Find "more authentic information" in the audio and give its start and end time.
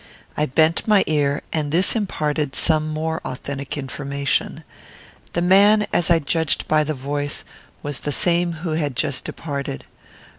2.89-4.63